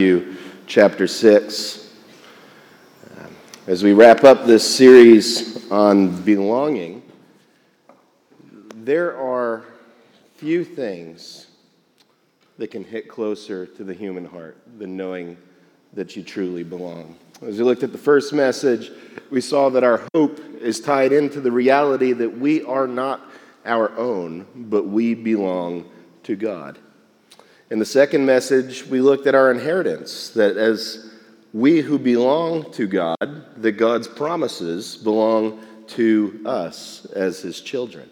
[0.00, 0.34] Matthew
[0.66, 1.92] chapter 6.
[3.66, 7.02] As we wrap up this series on belonging,
[8.76, 9.66] there are
[10.36, 11.48] few things
[12.56, 15.36] that can hit closer to the human heart than knowing
[15.92, 17.14] that you truly belong.
[17.42, 18.90] As we looked at the first message,
[19.30, 23.20] we saw that our hope is tied into the reality that we are not
[23.66, 25.84] our own, but we belong
[26.22, 26.78] to God.
[27.70, 31.08] In the second message, we looked at our inheritance, that as
[31.52, 33.16] we who belong to God,
[33.62, 38.10] that God's promises belong to us as his children.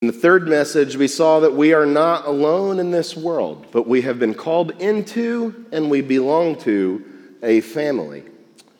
[0.00, 3.86] In the third message, we saw that we are not alone in this world, but
[3.86, 7.04] we have been called into and we belong to
[7.42, 8.24] a family.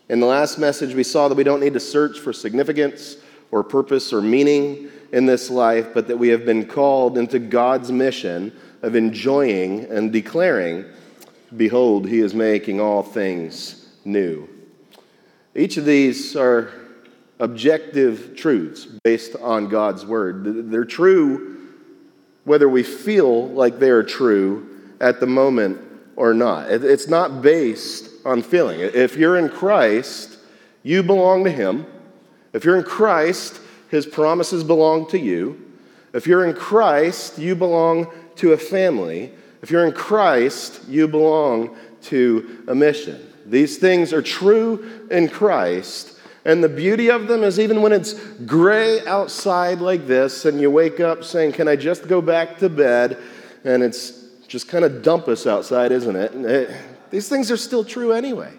[0.09, 3.19] In the last message, we saw that we don't need to search for significance
[3.51, 7.93] or purpose or meaning in this life, but that we have been called into God's
[7.93, 8.51] mission
[8.87, 10.85] of enjoying and declaring,
[11.57, 14.49] Behold, he is making all things new.
[15.57, 16.71] Each of these are
[17.41, 20.71] objective truths based on God's word.
[20.71, 21.69] They're true
[22.45, 25.81] whether we feel like they are true at the moment
[26.15, 26.71] or not.
[26.71, 28.79] It's not based on feeling.
[28.79, 30.39] If you're in Christ,
[30.85, 31.87] you belong to Him.
[32.53, 35.61] If you're in Christ, His promises belong to you.
[36.13, 39.33] If you're in Christ, you belong to a family.
[39.63, 43.21] If you're in Christ, you belong to a mission.
[43.45, 46.19] These things are true in Christ.
[46.45, 48.13] And the beauty of them is even when it's
[48.47, 52.69] gray outside like this, and you wake up saying, Can I just go back to
[52.69, 53.19] bed?
[53.65, 56.35] And it's just kind of dumpus outside, isn't it?
[56.35, 56.71] it
[57.11, 58.53] these things are still true anyway.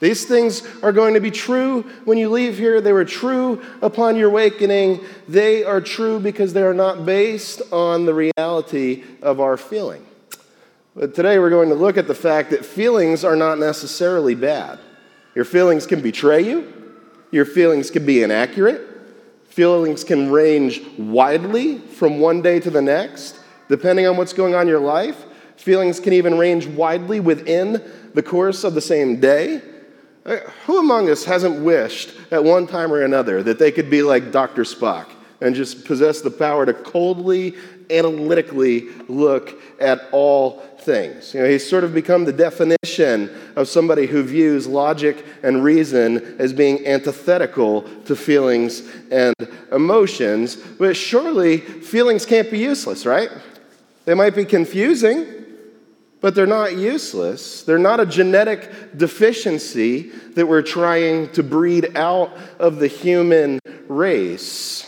[0.00, 2.80] These things are going to be true when you leave here.
[2.80, 5.04] They were true upon your awakening.
[5.28, 10.04] They are true because they are not based on the reality of our feeling.
[10.96, 14.78] But today we're going to look at the fact that feelings are not necessarily bad.
[15.34, 16.72] Your feelings can betray you,
[17.30, 18.80] your feelings can be inaccurate,
[19.48, 24.62] feelings can range widely from one day to the next, depending on what's going on
[24.62, 25.26] in your life.
[25.56, 27.84] Feelings can even range widely within
[28.14, 29.60] the course of the same day.
[30.24, 30.36] Uh,
[30.66, 34.30] who among us hasn't wished at one time or another that they could be like
[34.30, 34.62] Dr.
[34.62, 35.06] Spock
[35.40, 37.54] and just possess the power to coldly,
[37.88, 41.32] analytically look at all things?
[41.32, 46.36] You know, he's sort of become the definition of somebody who views logic and reason
[46.38, 49.34] as being antithetical to feelings and
[49.72, 50.56] emotions.
[50.56, 53.30] But surely feelings can't be useless, right?
[54.04, 55.39] They might be confusing
[56.20, 57.62] but they're not useless.
[57.62, 63.58] They're not a genetic deficiency that we're trying to breed out of the human
[63.88, 64.86] race.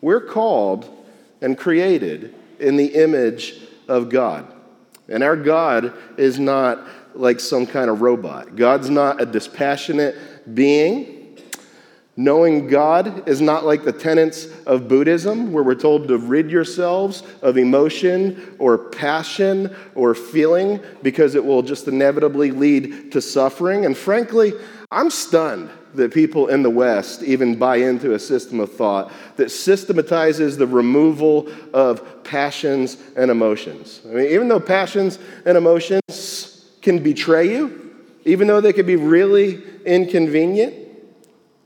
[0.00, 0.92] We're called
[1.40, 4.52] and created in the image of God.
[5.08, 6.80] And our God is not
[7.14, 8.56] like some kind of robot.
[8.56, 11.15] God's not a dispassionate being.
[12.18, 17.22] Knowing God is not like the tenets of Buddhism, where we're told to rid yourselves
[17.42, 23.84] of emotion or passion or feeling because it will just inevitably lead to suffering.
[23.84, 24.54] And frankly,
[24.90, 29.50] I'm stunned that people in the West even buy into a system of thought that
[29.50, 34.00] systematizes the removal of passions and emotions.
[34.06, 37.94] I mean, even though passions and emotions can betray you,
[38.24, 40.85] even though they can be really inconvenient,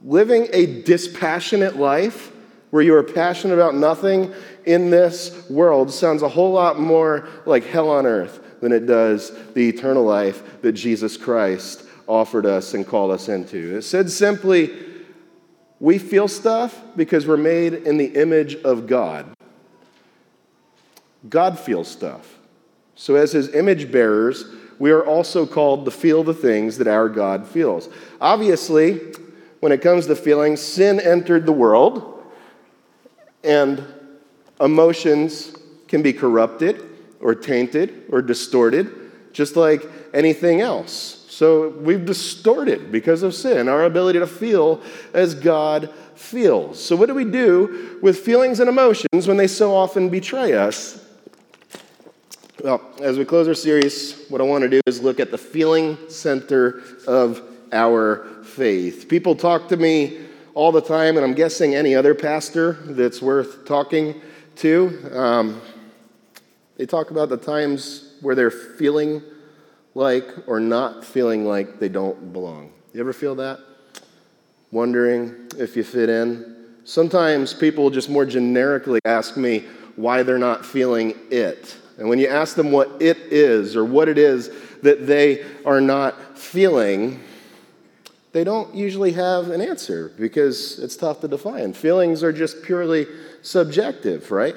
[0.02, 2.32] living a dispassionate life
[2.70, 4.32] where you are passionate about nothing
[4.64, 9.32] in this world sounds a whole lot more like hell on earth than it does
[9.54, 13.76] the eternal life that Jesus Christ offered us and called us into.
[13.76, 14.70] It said simply,
[15.78, 19.26] we feel stuff because we're made in the image of God.
[21.28, 22.38] God feels stuff.
[22.94, 24.44] So, as his image bearers,
[24.78, 27.88] we are also called to feel the things that our God feels.
[28.20, 29.00] Obviously,
[29.60, 32.24] when it comes to feelings, sin entered the world,
[33.44, 33.84] and
[34.60, 35.56] emotions
[35.88, 36.82] can be corrupted
[37.20, 38.90] or tainted or distorted,
[39.32, 41.26] just like anything else.
[41.28, 44.82] So we've distorted because of sin our ability to feel
[45.14, 46.82] as God feels.
[46.82, 51.02] So, what do we do with feelings and emotions when they so often betray us?
[52.62, 55.38] Well, as we close our series, what I want to do is look at the
[55.38, 57.40] feeling center of
[57.72, 59.08] our faith.
[59.08, 60.18] People talk to me
[60.54, 64.20] all the time, and I'm guessing any other pastor that's worth talking
[64.56, 65.10] to.
[65.12, 65.60] Um,
[66.76, 69.22] they talk about the times where they're feeling
[69.94, 72.72] like or not feeling like they don't belong.
[72.92, 73.60] You ever feel that?
[74.70, 76.56] Wondering if you fit in?
[76.84, 79.64] Sometimes people just more generically ask me
[79.96, 81.76] why they're not feeling it.
[81.98, 84.50] And when you ask them what it is or what it is
[84.82, 87.20] that they are not feeling,
[88.32, 91.72] they don't usually have an answer because it's tough to define.
[91.72, 93.06] Feelings are just purely
[93.42, 94.54] subjective, right?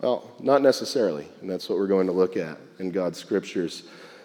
[0.00, 1.26] Well, not necessarily.
[1.40, 3.84] And that's what we're going to look at in God's scriptures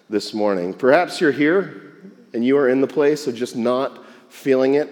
[0.09, 0.73] this morning.
[0.73, 1.93] Perhaps you're here
[2.33, 4.89] and you are in the place of just not feeling it,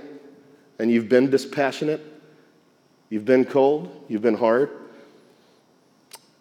[0.79, 2.01] and you've been dispassionate,
[3.09, 4.69] you've been cold, you've been hard.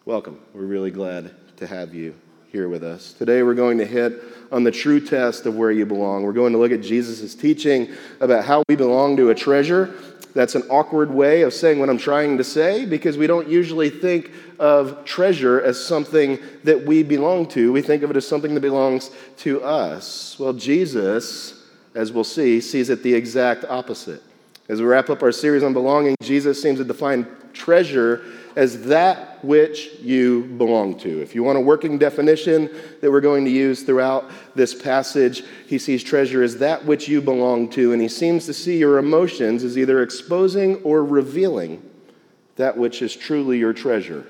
[0.05, 0.40] Welcome.
[0.52, 2.14] We're really glad to have you
[2.50, 3.12] here with us.
[3.12, 6.22] Today we're going to hit on the true test of where you belong.
[6.22, 7.90] We're going to look at Jesus' teaching
[8.20, 9.94] about how we belong to a treasure
[10.34, 13.90] that's an awkward way of saying what I'm trying to say because we don't usually
[13.90, 17.72] think of treasure as something that we belong to.
[17.72, 20.38] We think of it as something that belongs to us.
[20.38, 24.22] Well, Jesus, as we'll see, sees it the exact opposite.
[24.68, 28.22] As we wrap up our series on belonging, Jesus seems to define treasure
[28.58, 31.22] as that which you belong to.
[31.22, 32.69] If you want a working definition
[33.00, 37.22] that we're going to use throughout this passage, he sees treasure as that which you
[37.22, 41.81] belong to, and he seems to see your emotions as either exposing or revealing
[42.56, 44.26] that which is truly your treasure.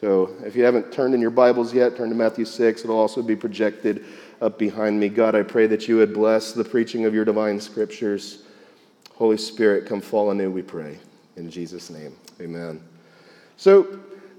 [0.00, 2.84] So if you haven't turned in your Bibles yet, turn to Matthew 6.
[2.84, 4.04] It'll also be projected
[4.40, 5.08] up behind me.
[5.08, 8.44] God, I pray that you would bless the preaching of your divine scriptures.
[9.14, 11.00] Holy Spirit, come fall anew, we pray.
[11.34, 12.91] In Jesus' name, amen.
[13.62, 13.86] So,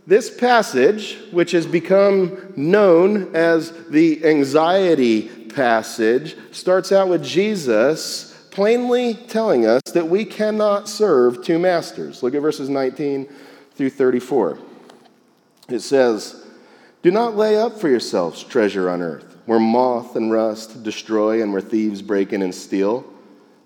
[0.05, 9.13] this passage, which has become known as the anxiety passage, starts out with Jesus plainly
[9.13, 12.21] telling us that we cannot serve two masters.
[12.21, 13.29] Look at verses 19
[13.75, 14.59] through 34.
[15.69, 16.45] It says,
[17.01, 21.53] Do not lay up for yourselves treasure on earth, where moth and rust destroy and
[21.53, 23.05] where thieves break in and steal.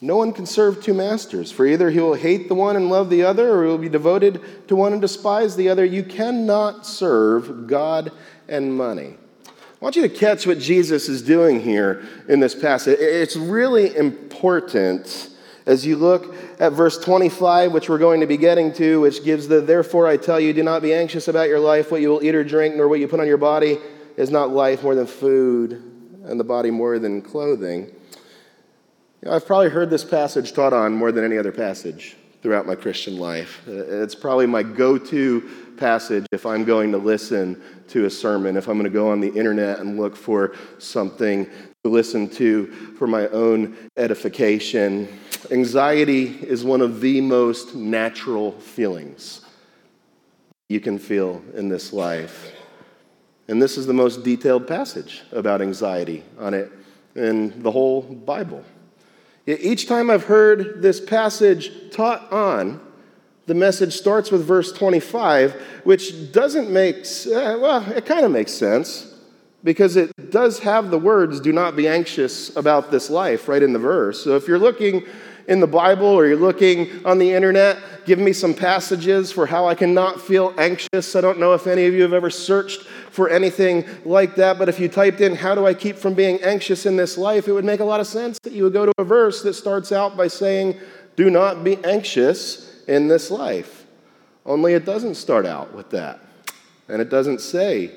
[0.00, 3.08] No one can serve two masters, for either he will hate the one and love
[3.08, 5.84] the other, or he will be devoted to one and despise the other.
[5.84, 8.12] You cannot serve God
[8.46, 9.16] and money.
[9.46, 12.98] I want you to catch what Jesus is doing here in this passage.
[12.98, 15.30] It's really important
[15.64, 19.48] as you look at verse 25, which we're going to be getting to, which gives
[19.48, 22.22] the therefore I tell you, do not be anxious about your life, what you will
[22.22, 23.78] eat or drink, nor what you put on your body
[24.16, 25.72] is not life more than food,
[26.24, 27.90] and the body more than clothing.
[29.26, 32.64] You know, I've probably heard this passage taught on more than any other passage throughout
[32.64, 33.60] my Christian life.
[33.66, 38.68] It's probably my go to passage if I'm going to listen to a sermon, if
[38.68, 41.44] I'm going to go on the internet and look for something
[41.82, 42.68] to listen to
[42.98, 45.08] for my own edification.
[45.50, 49.44] Anxiety is one of the most natural feelings
[50.68, 52.52] you can feel in this life.
[53.48, 56.70] And this is the most detailed passage about anxiety on it
[57.16, 58.64] in the whole Bible.
[59.46, 62.80] Each time I've heard this passage taught on,
[63.46, 65.52] the message starts with verse 25,
[65.84, 66.96] which doesn't make
[67.26, 69.14] eh, well, it kind of makes sense
[69.62, 73.72] because it does have the words, do not be anxious about this life, right in
[73.72, 74.22] the verse.
[74.22, 75.04] So if you're looking
[75.48, 79.66] in the Bible or you're looking on the internet, give me some passages for how
[79.66, 81.14] I can not feel anxious.
[81.14, 84.68] I don't know if any of you have ever searched for anything like that, but
[84.68, 87.48] if you typed in, How do I keep from being anxious in this life?
[87.48, 89.54] it would make a lot of sense that you would go to a verse that
[89.54, 90.78] starts out by saying,
[91.14, 93.86] Do not be anxious in this life.
[94.44, 96.20] Only it doesn't start out with that.
[96.88, 97.92] And it doesn't say,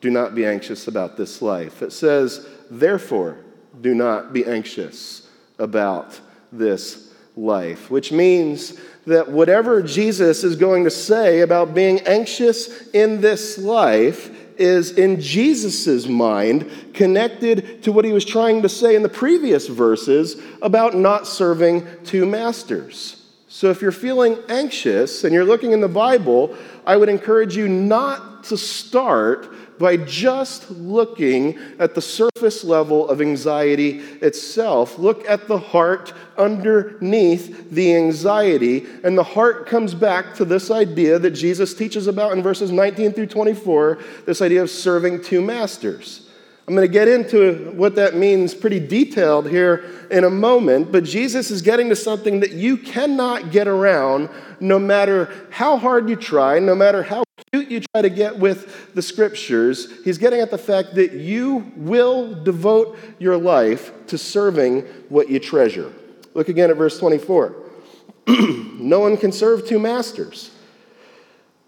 [0.00, 1.82] Do not be anxious about this life.
[1.82, 3.38] It says, Therefore,
[3.80, 5.28] do not be anxious
[5.58, 6.20] about
[6.52, 13.20] this life, which means that whatever Jesus is going to say about being anxious in
[13.20, 19.02] this life is in Jesus' mind connected to what he was trying to say in
[19.02, 23.16] the previous verses about not serving two masters.
[23.48, 27.68] So if you're feeling anxious and you're looking in the Bible, I would encourage you
[27.68, 34.98] not to start by just looking at the surface level of anxiety itself.
[34.98, 41.18] Look at the heart underneath the anxiety, and the heart comes back to this idea
[41.18, 46.28] that Jesus teaches about in verses 19 through 24 this idea of serving two masters.
[46.68, 51.04] I'm going to get into what that means pretty detailed here in a moment, but
[51.04, 54.28] Jesus is getting to something that you cannot get around
[54.60, 58.94] no matter how hard you try, no matter how you you try to get with
[58.94, 64.82] the scriptures, he's getting at the fact that you will devote your life to serving
[65.08, 65.92] what you treasure.
[66.32, 67.56] Look again at verse 24.
[68.28, 70.52] no one can serve two masters,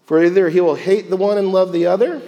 [0.05, 2.21] for either he will hate the one and love the other,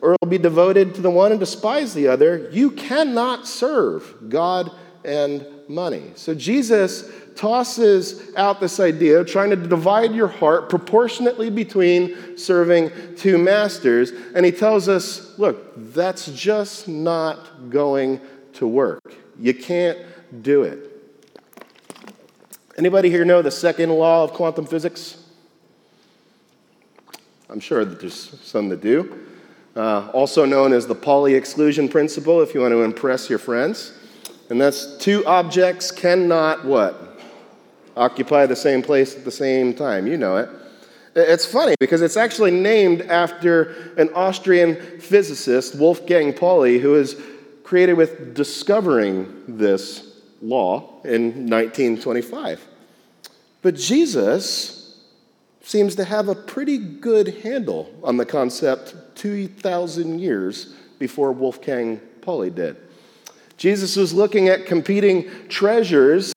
[0.00, 2.48] or he'll be devoted to the one and despise the other.
[2.52, 4.70] You cannot serve God
[5.04, 6.12] and money.
[6.16, 12.90] So Jesus tosses out this idea of trying to divide your heart proportionately between serving
[13.16, 14.12] two masters.
[14.34, 18.20] And he tells us look, that's just not going
[18.54, 19.14] to work.
[19.38, 19.98] You can't
[20.42, 20.86] do it.
[22.76, 25.22] Anybody here know the second law of quantum physics?
[27.48, 29.26] I'm sure that there's some that do.
[29.74, 33.92] Uh, also known as the Pauli exclusion principle, if you want to impress your friends.
[34.50, 37.20] And that's two objects cannot what?
[37.96, 40.06] Occupy the same place at the same time.
[40.06, 40.48] You know it.
[41.14, 47.16] It's funny because it's actually named after an Austrian physicist, Wolfgang Pauli, who was
[47.64, 52.64] created with discovering this law in 1925.
[53.62, 54.98] But Jesus
[55.62, 62.50] seems to have a pretty good handle on the concept 2,000 years before Wolfgang Pauli
[62.50, 62.76] did.
[63.60, 66.32] Jesus was looking at competing treasures,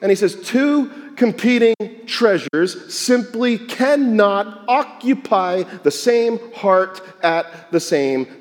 [0.00, 1.74] and he says, Two competing
[2.06, 8.36] treasures simply cannot occupy the same heart at the same time.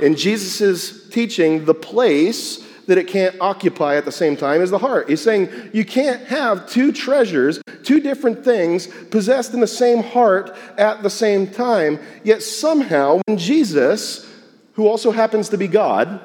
[0.00, 4.78] In Jesus' teaching, the place that it can't occupy at the same time is the
[4.78, 5.08] heart.
[5.08, 10.56] He's saying you can't have two treasures, two different things possessed in the same heart
[10.76, 12.00] at the same time.
[12.24, 14.28] Yet somehow, when Jesus,
[14.72, 16.20] who also happens to be God,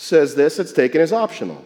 [0.00, 1.62] says this, it's taken as optional.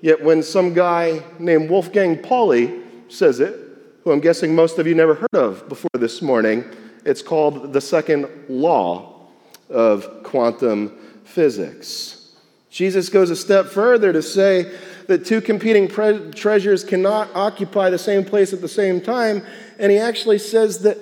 [0.00, 3.58] Yet when some guy named Wolfgang Pauli says it,
[4.04, 6.64] who I'm guessing most of you never heard of before this morning,
[7.04, 9.26] it's called the second law
[9.68, 12.36] of quantum physics.
[12.70, 14.72] Jesus goes a step further to say
[15.08, 19.44] that two competing pre- treasures cannot occupy the same place at the same time,
[19.80, 20.98] and he actually says that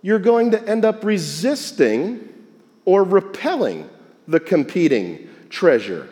[0.00, 2.26] you're going to end up resisting
[2.86, 3.90] or repelling
[4.28, 6.08] the competing treasure.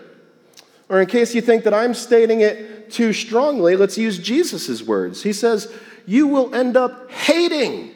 [0.89, 5.23] Or, in case you think that I'm stating it too strongly, let's use Jesus' words.
[5.23, 5.73] He says,
[6.07, 7.95] You will end up hating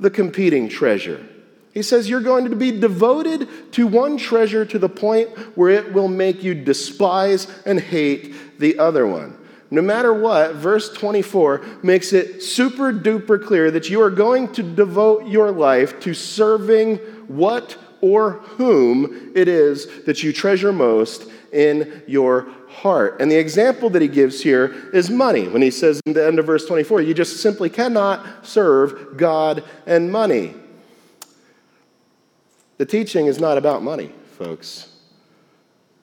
[0.00, 1.24] the competing treasure.
[1.72, 5.92] He says you're going to be devoted to one treasure to the point where it
[5.92, 9.36] will make you despise and hate the other one.
[9.70, 14.64] No matter what, verse 24 makes it super duper clear that you are going to
[14.64, 16.96] devote your life to serving
[17.28, 23.20] what or whom it is that you treasure most in your heart.
[23.20, 25.48] And the example that he gives here is money.
[25.48, 29.64] When he says in the end of verse 24, you just simply cannot serve God
[29.86, 30.54] and money.
[32.78, 34.88] The teaching is not about money, folks.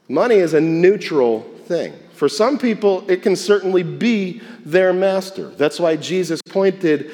[0.07, 1.93] Money is a neutral thing.
[2.13, 5.49] For some people, it can certainly be their master.
[5.49, 7.11] That's why Jesus pointed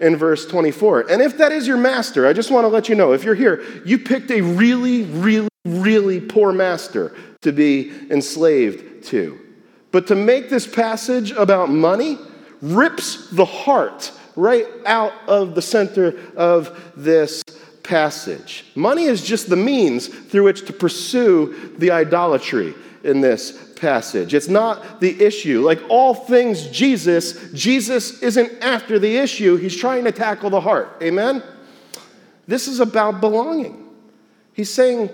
[0.00, 1.10] in verse 24.
[1.10, 3.34] And if that is your master, I just want to let you know if you're
[3.34, 9.38] here, you picked a really, really, really poor master to be enslaved to.
[9.90, 12.18] But to make this passage about money
[12.60, 17.42] rips the heart right out of the center of this
[17.82, 18.64] passage.
[18.74, 24.32] Money is just the means through which to pursue the idolatry in this passage.
[24.32, 25.60] It's not the issue.
[25.60, 30.96] Like all things Jesus, Jesus isn't after the issue, he's trying to tackle the heart.
[31.02, 31.42] Amen?
[32.46, 33.86] This is about belonging.
[34.54, 35.10] He's saying,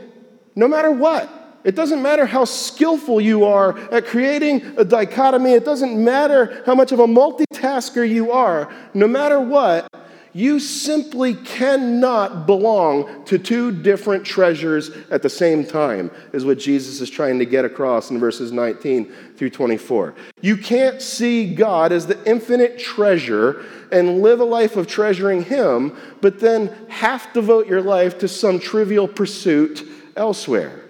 [0.54, 1.28] no matter what,
[1.64, 5.52] it doesn't matter how skillful you are at creating a dichotomy.
[5.52, 8.72] It doesn't matter how much of a multitasker you are.
[8.94, 9.88] No matter what,
[10.32, 17.00] you simply cannot belong to two different treasures at the same time, is what Jesus
[17.00, 20.14] is trying to get across in verses 19 through 24.
[20.40, 25.96] You can't see God as the infinite treasure and live a life of treasuring Him,
[26.20, 30.82] but then half devote your life to some trivial pursuit elsewhere.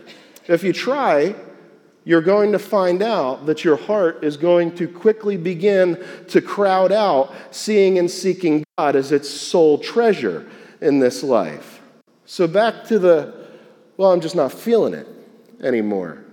[0.46, 1.34] If you try,
[2.08, 6.90] you're going to find out that your heart is going to quickly begin to crowd
[6.90, 10.48] out seeing and seeking God as its sole treasure
[10.80, 11.82] in this life.
[12.24, 13.46] So, back to the,
[13.98, 15.06] well, I'm just not feeling it
[15.62, 16.24] anymore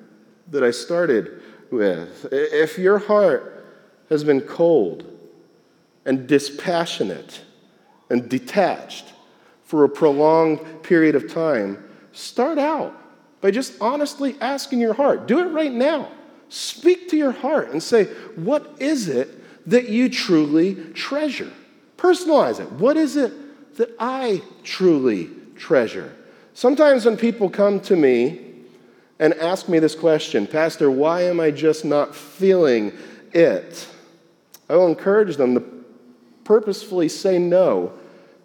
[0.50, 1.42] that I started
[1.72, 2.26] with.
[2.32, 3.68] If your heart
[4.08, 5.04] has been cold
[6.06, 7.42] and dispassionate
[8.10, 9.12] and detached
[9.66, 12.96] for a prolonged period of time, start out
[13.42, 15.28] by just honestly asking your heart.
[15.28, 16.10] Do it right now.
[16.50, 19.30] Speak to your heart and say, What is it
[19.70, 21.52] that you truly treasure?
[21.98, 22.72] Personalize it.
[22.74, 26.14] What is it that I truly treasure?
[26.54, 28.42] Sometimes when people come to me
[29.20, 32.94] and ask me this question, Pastor, why am I just not feeling
[33.34, 33.88] it?
[34.70, 35.64] I will encourage them to
[36.44, 37.94] purposefully say no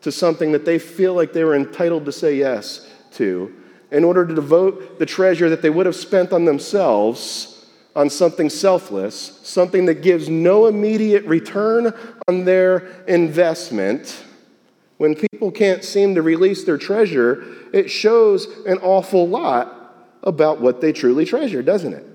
[0.02, 3.54] to something that they feel like they were entitled to say yes to
[3.90, 7.60] in order to devote the treasure that they would have spent on themselves
[7.96, 11.92] on something selfless, something that gives no immediate return
[12.28, 14.24] on their investment.
[14.98, 19.76] When people can't seem to release their treasure, it shows an awful lot
[20.22, 22.06] about what they truly treasure, doesn't it?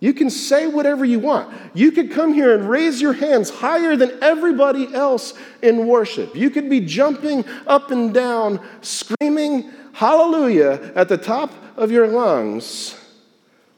[0.00, 1.54] You can say whatever you want.
[1.72, 6.36] You could come here and raise your hands higher than everybody else in worship.
[6.36, 13.00] You could be jumping up and down, screaming hallelujah at the top of your lungs.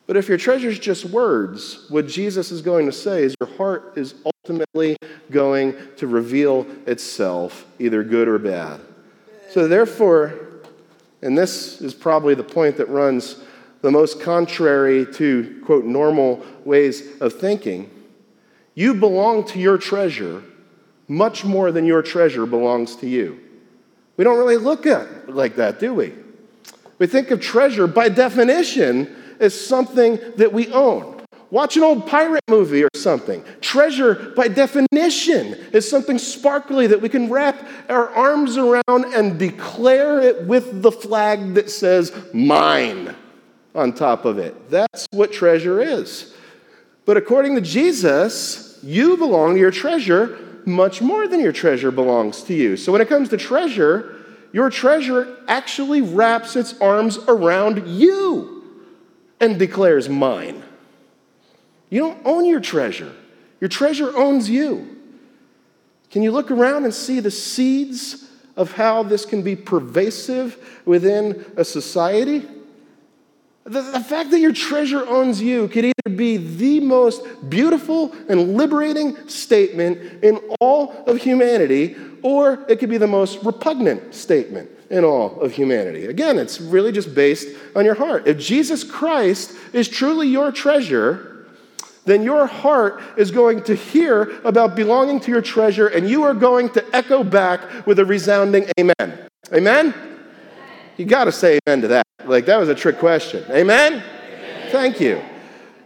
[0.07, 3.51] But if your treasure is just words, what Jesus is going to say is your
[3.57, 4.97] heart is ultimately
[5.31, 8.81] going to reveal itself, either good or bad.
[9.51, 10.35] So, therefore,
[11.23, 13.43] and this is probably the point that runs
[13.83, 17.91] the most contrary to, quote, normal ways of thinking,
[18.75, 20.43] you belong to your treasure
[21.09, 23.41] much more than your treasure belongs to you.
[24.17, 26.15] We don't really look at like that, do we?
[26.99, 31.17] We think of treasure by definition as something that we own.
[31.51, 33.45] Watch an old pirate movie or something.
[33.61, 40.21] Treasure, by definition, is something sparkly that we can wrap our arms around and declare
[40.21, 43.15] it with the flag that says mine
[43.75, 44.71] on top of it.
[44.71, 46.35] That's what treasure is.
[47.05, 52.43] But according to Jesus, you belong to your treasure much more than your treasure belongs
[52.43, 52.77] to you.
[52.77, 54.17] So when it comes to treasure,
[54.53, 58.65] your treasure actually wraps its arms around you
[59.41, 60.63] and declares mine.
[61.89, 63.15] You don't own your treasure,
[63.61, 64.97] your treasure owns you.
[66.11, 71.45] Can you look around and see the seeds of how this can be pervasive within
[71.57, 72.47] a society?
[73.67, 78.57] The, the, fact that your treasure owns you could either be the most beautiful and
[78.57, 85.03] liberating statement in all of humanity, or it could be the most repugnant statement in
[85.03, 86.07] all of humanity.
[86.07, 88.29] Again, it's really just based on your heart.
[88.29, 91.49] If Jesus Christ is truly your treasure,
[92.05, 96.35] then your heart is going to hear about belonging to your treasure, and you are
[96.35, 99.29] going to echo back with a resounding amen.
[99.53, 100.16] Amen?
[100.97, 102.07] You got to say amen to that.
[102.25, 103.45] Like, that was a trick question.
[103.51, 103.95] Amen?
[103.95, 104.71] amen.
[104.71, 105.23] Thank you.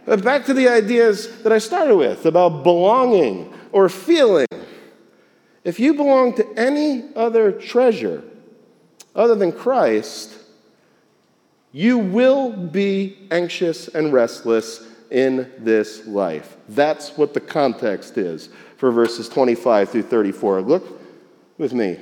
[0.05, 4.47] But back to the ideas that I started with about belonging or feeling.
[5.63, 8.23] If you belong to any other treasure
[9.15, 10.37] other than Christ,
[11.71, 16.57] you will be anxious and restless in this life.
[16.69, 20.61] That's what the context is for verses 25 through 34.
[20.61, 21.01] Look
[21.57, 21.99] with me.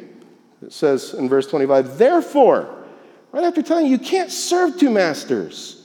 [0.61, 2.78] It says in verse 25, Therefore,
[3.31, 5.75] Right after telling you you can't serve two masters.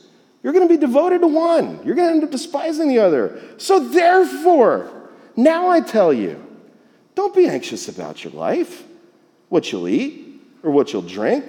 [0.43, 1.81] You're going to be devoted to one.
[1.85, 3.41] You're going to end up despising the other.
[3.57, 6.41] So, therefore, now I tell you,
[7.15, 8.85] don't be anxious about your life,
[9.49, 11.45] what you'll eat or what you'll drink,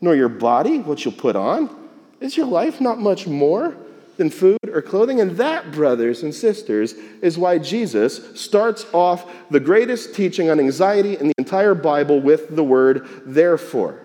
[0.00, 1.88] nor your body, what you'll put on.
[2.20, 3.76] Is your life not much more
[4.18, 5.20] than food or clothing?
[5.20, 11.16] And that, brothers and sisters, is why Jesus starts off the greatest teaching on anxiety
[11.16, 14.03] in the entire Bible with the word therefore.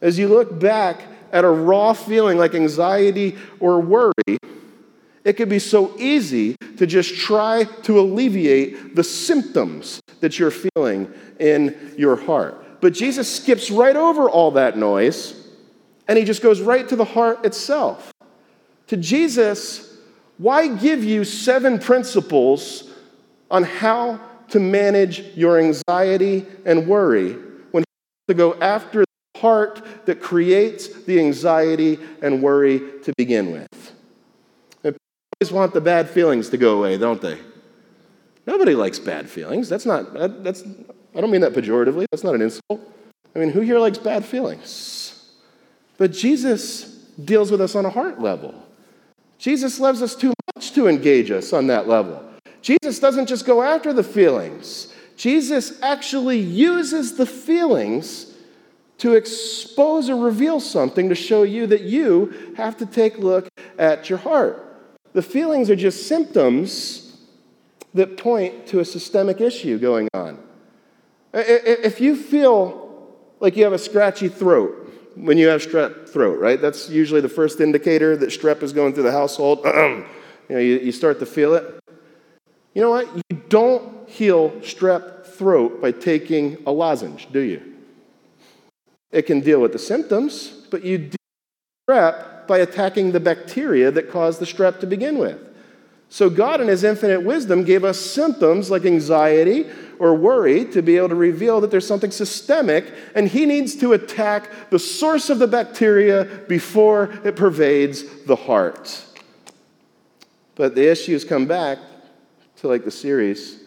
[0.00, 4.38] As you look back at a raw feeling like anxiety or worry,
[5.24, 11.12] it could be so easy to just try to alleviate the symptoms that you're feeling
[11.40, 12.80] in your heart.
[12.80, 15.46] But Jesus skips right over all that noise
[16.06, 18.12] and he just goes right to the heart itself.
[18.88, 19.98] To Jesus,
[20.38, 22.92] why give you seven principles
[23.50, 27.32] on how to manage your anxiety and worry
[27.72, 29.05] when he has to go after
[29.40, 33.92] heart that creates the anxiety and worry to begin with.
[34.84, 35.00] And people
[35.40, 37.38] always want the bad feelings to go away, don't they?
[38.46, 39.68] Nobody likes bad feelings.
[39.68, 40.64] That's not, that, that's,
[41.14, 42.06] I don't mean that pejoratively.
[42.10, 42.80] That's not an insult.
[43.34, 45.32] I mean, who here likes bad feelings?
[45.98, 46.84] But Jesus
[47.22, 48.54] deals with us on a heart level.
[49.38, 52.22] Jesus loves us too much to engage us on that level.
[52.62, 58.34] Jesus doesn't just go after the feelings, Jesus actually uses the feelings
[58.98, 63.48] to expose or reveal something to show you that you have to take a look
[63.78, 64.62] at your heart.
[65.12, 67.18] The feelings are just symptoms
[67.94, 70.38] that point to a systemic issue going on.
[71.32, 76.60] If you feel like you have a scratchy throat, when you have strep throat, right?
[76.60, 79.60] That's usually the first indicator that strep is going through the household.
[79.64, 80.04] you
[80.50, 81.64] know, you, you start to feel it.
[82.74, 83.08] You know what?
[83.16, 87.75] You don't heal strep throat by taking a lozenge, do you?
[89.10, 93.90] It can deal with the symptoms, but you deal with strep by attacking the bacteria
[93.90, 95.38] that caused the strep to begin with.
[96.08, 99.66] So, God, in His infinite wisdom, gave us symptoms like anxiety
[99.98, 103.92] or worry to be able to reveal that there's something systemic, and He needs to
[103.92, 109.04] attack the source of the bacteria before it pervades the heart.
[110.54, 111.78] But the issues come back
[112.56, 113.64] to like the series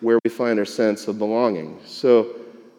[0.00, 1.80] where we find our sense of belonging.
[1.86, 2.34] So,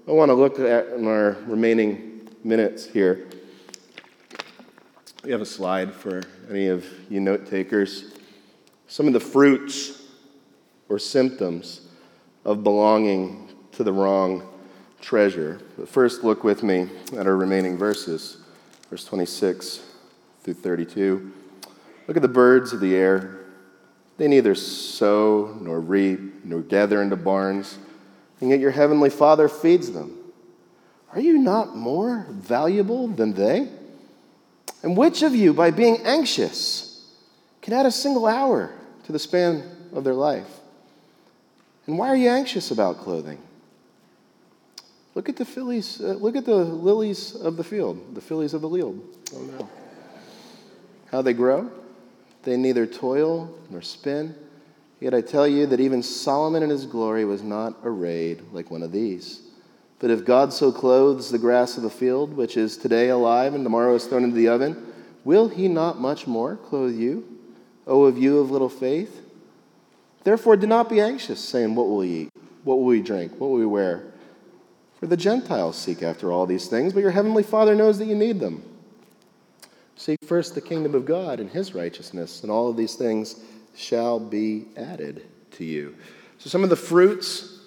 [0.10, 3.28] I want to look at in our remaining minutes here.
[5.24, 8.16] We have a slide for any of you note takers
[8.88, 10.02] some of the fruits
[10.90, 11.82] or symptoms
[12.44, 14.50] of belonging to the wrong
[15.00, 15.62] treasure.
[15.78, 18.38] But first, look with me at our remaining verses,
[18.90, 19.82] verse 26
[20.42, 21.32] through 32.
[22.08, 23.42] Look at the birds of the air.
[24.18, 27.78] They neither sow nor reap nor gather into barns,
[28.42, 30.18] and yet your heavenly Father feeds them.
[31.14, 33.68] Are you not more valuable than they?
[34.84, 37.06] And which of you, by being anxious,
[37.62, 38.72] can add a single hour
[39.06, 40.60] to the span of their life.
[41.88, 43.40] And why are you anxious about clothing?
[45.16, 48.62] Look at the fillies, uh, look at the lilies of the field, the fillies of
[48.62, 49.04] the field.
[49.36, 49.70] Oh no.
[51.12, 51.70] How they grow?
[52.44, 54.36] They neither toil nor spin.
[55.00, 58.84] Yet I tell you that even Solomon in his glory was not arrayed like one
[58.84, 59.42] of these.
[60.00, 63.64] But if God so clothes the grass of the field, which is today alive and
[63.64, 67.26] tomorrow is thrown into the oven, will he not much more clothe you?
[67.88, 69.22] O of you of little faith?
[70.24, 72.30] Therefore, do not be anxious, saying, What will we eat?
[72.64, 73.34] What will we drink?
[73.34, 74.04] What will we wear?
[75.00, 78.16] For the Gentiles seek after all these things, but your heavenly Father knows that you
[78.16, 78.64] need them.
[79.96, 83.42] Seek first the kingdom of God and his righteousness, and all of these things
[83.76, 85.96] shall be added to you.
[86.38, 87.60] So, some of the fruits,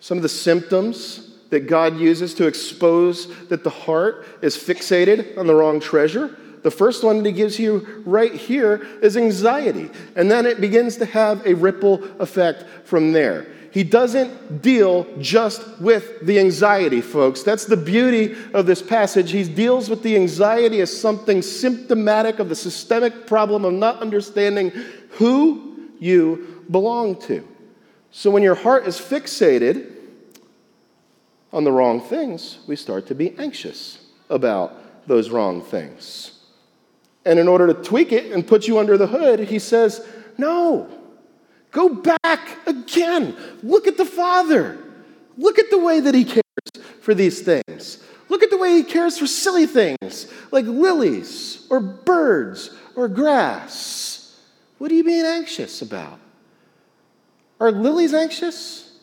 [0.00, 5.46] some of the symptoms that God uses to expose that the heart is fixated on
[5.46, 9.88] the wrong treasure the first one that he gives you right here is anxiety.
[10.16, 13.46] And then it begins to have a ripple effect from there.
[13.70, 17.44] He doesn't deal just with the anxiety, folks.
[17.44, 19.30] That's the beauty of this passage.
[19.30, 24.72] He deals with the anxiety as something symptomatic of the systemic problem of not understanding
[25.10, 27.46] who you belong to.
[28.10, 29.92] So when your heart is fixated
[31.52, 36.32] on the wrong things, we start to be anxious about those wrong things.
[37.24, 40.06] And in order to tweak it and put you under the hood, he says,
[40.38, 40.88] No,
[41.72, 43.36] go back again.
[43.62, 44.78] Look at the Father.
[45.36, 46.42] Look at the way that he cares
[47.00, 48.02] for these things.
[48.28, 54.15] Look at the way he cares for silly things like lilies or birds or grass.
[54.78, 56.18] What are you being anxious about?
[57.60, 58.98] Are lilies anxious?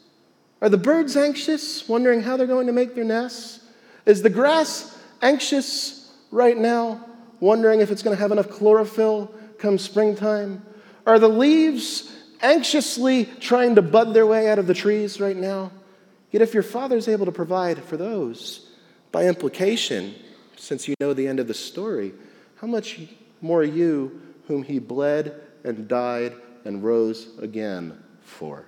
[0.61, 3.59] Are the birds anxious, wondering how they're going to make their nests?
[4.05, 7.03] Is the grass anxious right now?
[7.43, 10.65] wondering if it's going to have enough chlorophyll come springtime?
[11.05, 12.09] Are the leaves
[12.41, 15.71] anxiously trying to bud their way out of the trees right now?
[16.31, 18.69] Yet, if your father's able to provide for those,
[19.11, 20.15] by implication,
[20.55, 22.13] since you know the end of the story,
[22.55, 23.01] how much
[23.41, 26.33] more you, whom he bled and died
[26.65, 28.65] and rose again for?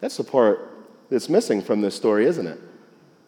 [0.00, 0.70] That's the part
[1.10, 2.60] that's missing from this story, isn't it?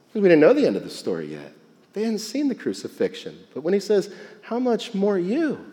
[0.09, 1.53] Because we didn't know the end of the story yet.
[1.92, 3.38] They hadn't seen the crucifixion.
[3.55, 5.64] But when he says, How much more you,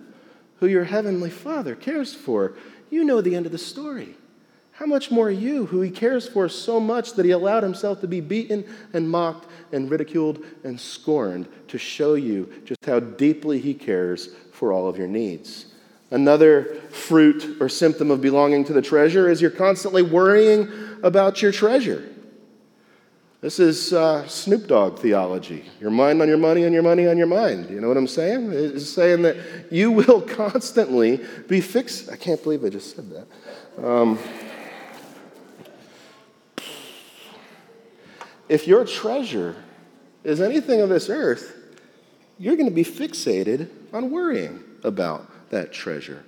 [0.60, 2.54] who your heavenly Father cares for,
[2.90, 4.16] you know the end of the story.
[4.72, 8.08] How much more you, who he cares for so much that he allowed himself to
[8.08, 13.74] be beaten and mocked and ridiculed and scorned to show you just how deeply he
[13.74, 15.68] cares for all of your needs.
[16.12, 20.70] Another fruit or symptom of belonging to the treasure is you're constantly worrying
[21.02, 22.08] about your treasure.
[23.42, 25.66] This is uh, Snoop Dogg theology.
[25.80, 27.70] Your mind on your money and your money on your mind.
[27.70, 28.52] You know what I'm saying?
[28.52, 29.38] It's saying that
[29.72, 32.10] you will constantly be fixed.
[32.12, 33.86] I can't believe I just said that.
[33.86, 34.18] Um,
[38.50, 39.56] if your treasure
[40.24, 41.56] is anything of this earth,
[42.40, 46.24] you're going to be fixated on worrying about that treasure,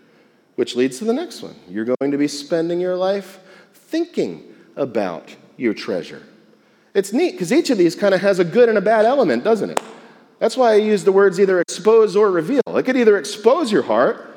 [0.56, 1.56] which leads to the next one.
[1.70, 3.40] You're going to be spending your life
[3.74, 4.44] thinking
[4.76, 6.24] about your treasure.
[6.94, 9.44] It's neat because each of these kind of has a good and a bad element,
[9.44, 9.82] doesn't it?
[10.40, 12.62] That's why I use the words either expose or reveal.
[12.68, 14.36] It could either expose your heart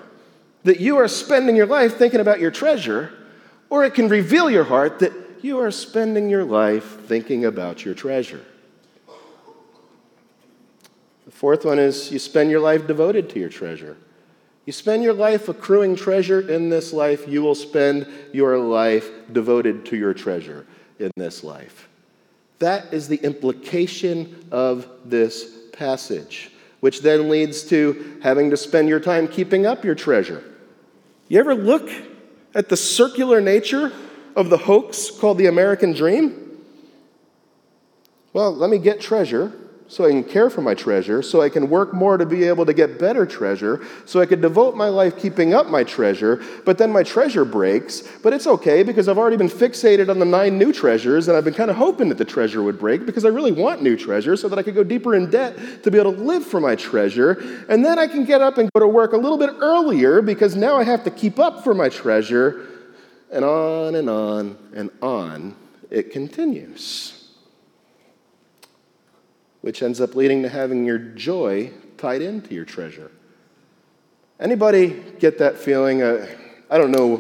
[0.65, 3.13] that you are spending your life thinking about your treasure,
[3.69, 5.13] or it can reveal your heart that
[5.43, 8.45] you are spending your life thinking about your treasure.
[11.25, 13.97] The fourth one is you spend your life devoted to your treasure.
[14.71, 19.85] You spend your life accruing treasure in this life, you will spend your life devoted
[19.87, 20.65] to your treasure
[21.01, 21.89] in this life.
[22.61, 29.01] That is the implication of this passage, which then leads to having to spend your
[29.01, 30.45] time keeping up your treasure.
[31.27, 31.91] You ever look
[32.55, 33.93] at the circular nature
[34.37, 36.61] of the hoax called the American dream?
[38.33, 39.53] Well, let me get treasure
[39.91, 42.65] so I can care for my treasure, so I can work more to be able
[42.65, 46.79] to get better treasure, so I could devote my life keeping up my treasure, but
[46.79, 48.05] then my treasure breaks.
[48.23, 51.43] But it's okay because I've already been fixated on the nine new treasures, and I've
[51.45, 54.37] been kind of hoping that the treasure would break because I really want new treasure
[54.37, 56.77] so that I could go deeper in debt to be able to live for my
[56.77, 57.65] treasure.
[57.69, 60.55] And then I can get up and go to work a little bit earlier because
[60.55, 62.69] now I have to keep up for my treasure.
[63.33, 65.57] And on and on and on
[65.91, 67.20] it continues
[69.61, 73.11] which ends up leading to having your joy tied into your treasure.
[74.39, 76.03] Anybody get that feeling?
[76.03, 76.27] Uh,
[76.71, 77.17] I don't know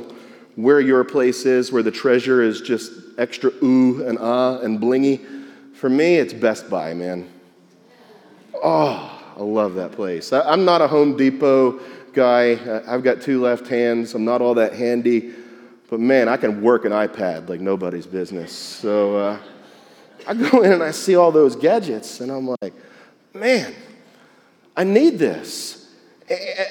[0.56, 5.20] where your place is, where the treasure is just extra ooh and ah and blingy.
[5.74, 7.30] For me, it's Best Buy, man.
[8.54, 10.32] Oh, I love that place.
[10.32, 11.80] I, am not a Home Depot
[12.12, 12.82] guy.
[12.86, 14.14] I've got two left hands.
[14.14, 15.34] I'm not all that handy.
[15.88, 18.52] But man, I can work an iPad like nobody's business.
[18.52, 19.38] So, uh,
[20.26, 22.72] I go in and I see all those gadgets, and I'm like,
[23.34, 23.74] man,
[24.76, 25.88] I need this.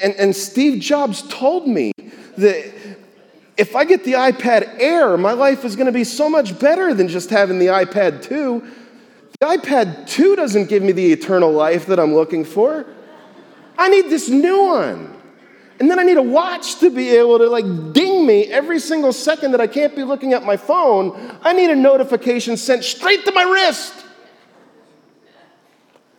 [0.02, 1.92] And, and Steve Jobs told me
[2.38, 2.72] that
[3.58, 6.94] if I get the iPad Air, my life is going to be so much better
[6.94, 8.66] than just having the iPad 2.
[9.40, 12.86] The iPad 2 doesn't give me the eternal life that I'm looking for.
[13.78, 15.19] I need this new one.
[15.80, 19.14] And then I need a watch to be able to like ding me every single
[19.14, 21.38] second that I can't be looking at my phone.
[21.42, 24.06] I need a notification sent straight to my wrist.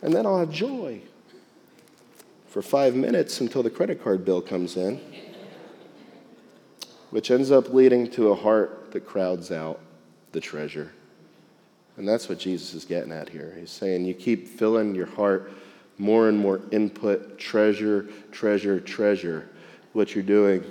[0.01, 1.01] And then I'll have joy
[2.47, 4.99] for five minutes until the credit card bill comes in,
[7.11, 9.79] which ends up leading to a heart that crowds out
[10.31, 10.91] the treasure.
[11.97, 13.55] And that's what Jesus is getting at here.
[13.59, 15.51] He's saying, You keep filling your heart
[15.99, 19.49] more and more input, treasure, treasure, treasure.
[19.93, 20.63] What you're doing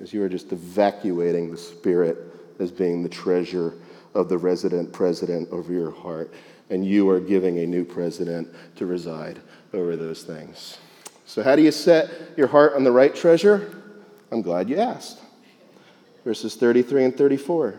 [0.00, 2.18] is you are just evacuating the Spirit
[2.58, 3.74] as being the treasure
[4.14, 6.32] of the resident president over your heart.
[6.70, 9.40] And you are giving a new president to reside
[9.74, 10.78] over those things.
[11.26, 13.82] So, how do you set your heart on the right treasure?
[14.30, 15.18] I'm glad you asked.
[16.24, 17.74] Verses 33 and 34.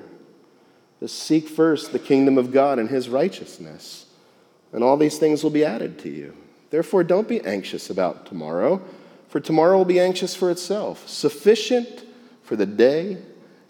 [1.00, 4.06] To seek first the kingdom of God and his righteousness,
[4.72, 6.36] and all these things will be added to you.
[6.70, 8.82] Therefore, don't be anxious about tomorrow,
[9.34, 11.10] for tomorrow will be anxious for itself.
[11.10, 12.04] Sufficient
[12.44, 13.18] for the day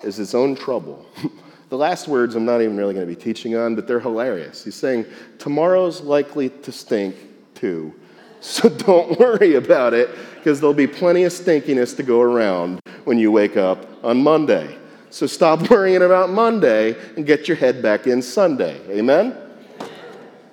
[0.04, 1.06] is its own trouble.
[1.70, 4.66] the last words I'm not even really going to be teaching on, but they're hilarious.
[4.66, 5.06] He's saying,
[5.40, 7.16] Tomorrow's likely to stink
[7.56, 7.94] too.
[8.42, 13.18] So don't worry about it, because there'll be plenty of stinkiness to go around when
[13.18, 14.78] you wake up on Monday.
[15.12, 18.82] So stop worrying about Monday and get your head back in Sunday.
[18.90, 19.34] Amen?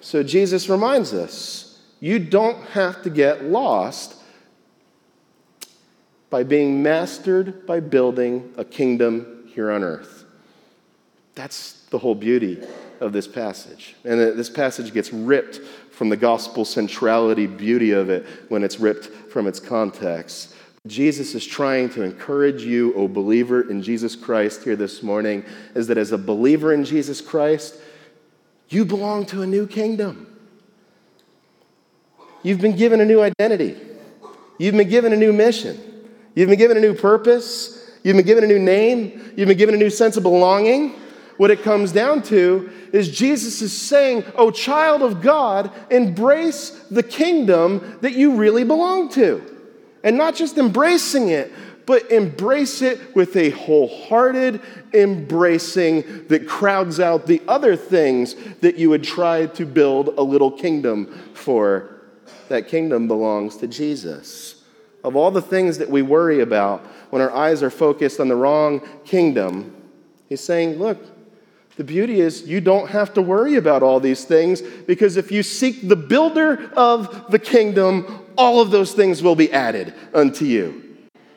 [0.01, 4.19] So Jesus reminds us you don't have to get lost
[6.31, 10.25] by being mastered by building a kingdom here on earth.
[11.35, 12.63] That's the whole beauty
[13.01, 13.97] of this passage.
[14.05, 15.57] And this passage gets ripped
[15.91, 20.55] from the gospel centrality beauty of it when it's ripped from its context.
[20.87, 25.89] Jesus is trying to encourage you, O believer in Jesus Christ, here this morning, is
[25.89, 27.77] that as a believer in Jesus Christ,
[28.71, 30.27] you belong to a new kingdom.
[32.43, 33.77] You've been given a new identity.
[34.59, 35.90] You've been given a new mission.
[36.41, 37.87] You've been given a new purpose.
[38.03, 39.35] You've been given a new name.
[39.37, 40.95] You've been given a new sense of belonging.
[41.37, 47.03] What it comes down to is Jesus is saying, Oh, child of God, embrace the
[47.03, 49.43] kingdom that you really belong to.
[50.03, 51.53] And not just embracing it,
[51.85, 54.63] but embrace it with a wholehearted
[54.95, 60.51] embracing that crowds out the other things that you would try to build a little
[60.51, 62.01] kingdom for
[62.49, 64.60] that kingdom belongs to Jesus.
[65.03, 68.37] Of all the things that we worry about when our eyes are focused on the
[68.37, 69.75] wrong kingdom,
[70.29, 70.99] he's saying, look,
[71.77, 75.43] the beauty is you don't have to worry about all these things because if you
[75.43, 80.85] seek the builder of the kingdom, all of those things will be added unto you.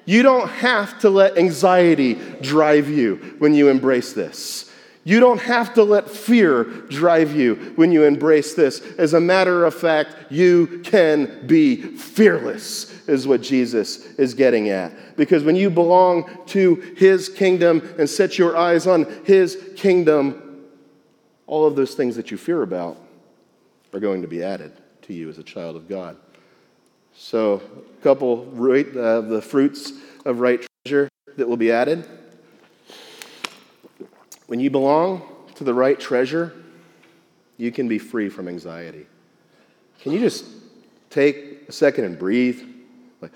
[0.06, 4.70] You don't have to let anxiety drive you when you embrace this.
[5.06, 8.82] You don't have to let fear drive you when you embrace this.
[8.98, 15.16] As a matter of fact, you can be fearless, is what Jesus is getting at.
[15.18, 20.66] Because when you belong to his kingdom and set your eyes on his kingdom,
[21.48, 22.98] all of those things that you fear about
[23.94, 26.18] are going to be added to you as a child of God.
[27.16, 27.62] So,
[28.00, 29.94] a couple of uh, the fruits
[30.26, 32.08] of right treasure that will be added.
[34.48, 35.22] When you belong
[35.56, 36.54] to the right treasure,
[37.58, 39.06] you can be free from anxiety.
[40.02, 40.46] Can you just
[41.10, 42.62] take a second and breathe?
[43.24, 43.32] Like,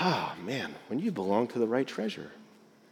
[0.00, 2.30] oh man, when you belong to the right treasure,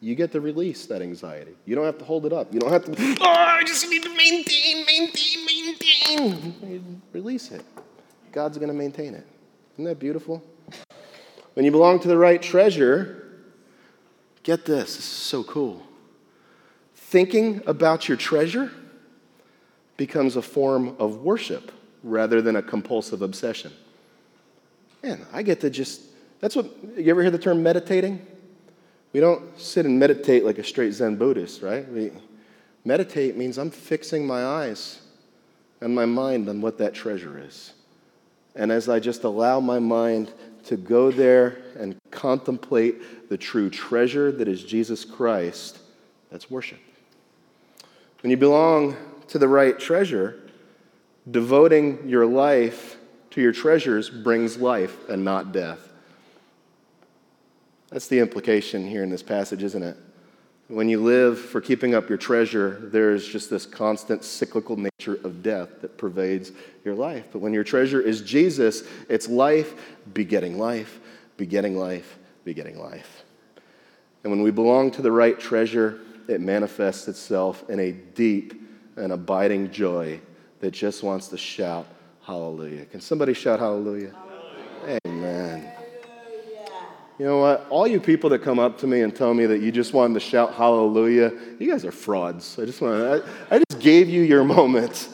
[0.00, 1.56] you get to release that anxiety.
[1.66, 2.54] You don't have to hold it up.
[2.54, 7.02] You don't have to, oh, I just need to maintain, maintain, maintain.
[7.12, 7.64] Release it.
[8.30, 9.26] God's going to maintain it.
[9.74, 10.42] Isn't that beautiful?
[11.54, 13.26] When you belong to the right treasure,
[14.44, 15.82] get this, this is so cool.
[16.94, 18.70] Thinking about your treasure
[19.96, 21.72] becomes a form of worship
[22.04, 23.72] rather than a compulsive obsession.
[25.02, 26.02] Man, I get to just,
[26.40, 28.24] that's what, you ever hear the term meditating?
[29.12, 31.88] We don't sit and meditate like a straight Zen Buddhist, right?
[31.90, 32.12] We,
[32.84, 35.00] meditate means I'm fixing my eyes
[35.80, 37.72] and my mind on what that treasure is.
[38.54, 40.32] And as I just allow my mind
[40.64, 45.78] to go there and contemplate the true treasure that is Jesus Christ,
[46.30, 46.80] that's worship.
[48.22, 48.96] When you belong
[49.28, 50.40] to the right treasure,
[51.30, 52.96] devoting your life
[53.30, 55.87] to your treasures brings life and not death.
[57.90, 59.96] That's the implication here in this passage, isn't it?
[60.68, 65.42] When you live for keeping up your treasure, there's just this constant cyclical nature of
[65.42, 66.52] death that pervades
[66.84, 67.28] your life.
[67.32, 69.74] But when your treasure is Jesus, it's life
[70.12, 71.00] begetting life,
[71.38, 73.24] begetting life, begetting life.
[74.22, 78.52] And when we belong to the right treasure, it manifests itself in a deep
[78.96, 80.20] and abiding joy
[80.60, 81.86] that just wants to shout
[82.22, 82.84] hallelujah.
[82.84, 84.10] Can somebody shout hallelujah?
[84.10, 84.27] hallelujah.
[87.18, 87.66] You know what?
[87.68, 90.14] All you people that come up to me and tell me that you just wanted
[90.14, 92.58] to shout hallelujah, you guys are frauds.
[92.58, 95.08] I just want I, I just gave you your moment.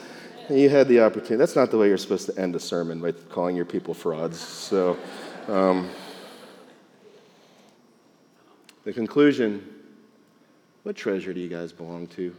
[0.48, 1.36] And you had the opportunity.
[1.36, 4.38] That's not the way you're supposed to end a sermon by calling your people frauds.
[4.38, 4.98] So,
[5.48, 5.88] um,
[8.84, 9.74] the conclusion
[10.84, 12.36] what treasure do you guys belong to?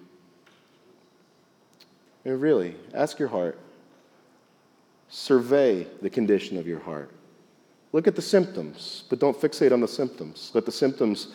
[2.23, 3.59] And really, ask your heart.
[5.09, 7.09] Survey the condition of your heart.
[7.95, 10.51] Look at the symptoms, but don't fixate on the symptoms.
[10.53, 11.29] Let the symptoms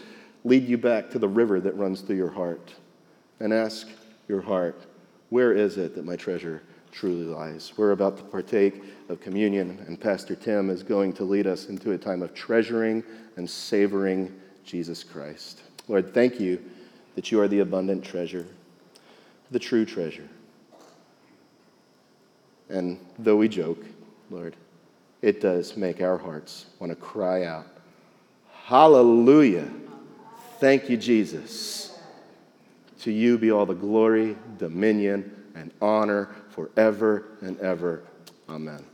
[0.44, 2.74] lead you back to the river that runs through your heart.
[3.40, 3.88] And ask
[4.28, 4.84] your heart,
[5.30, 7.72] where is it that my treasure truly lies?
[7.78, 11.92] We're about to partake of communion, and Pastor Tim is going to lead us into
[11.92, 13.04] a time of treasuring
[13.38, 14.30] and savoring
[14.62, 15.62] Jesus Christ.
[15.88, 16.62] Lord, thank you
[17.14, 18.44] that you are the abundant treasure,
[19.50, 20.28] the true treasure.
[22.68, 23.82] And though we joke,
[24.30, 24.56] Lord,
[25.22, 27.66] it does make our hearts want to cry out,
[28.64, 29.68] Hallelujah!
[30.60, 31.98] Thank you, Jesus.
[33.00, 38.04] To you be all the glory, dominion, and honor forever and ever.
[38.48, 38.84] Amen.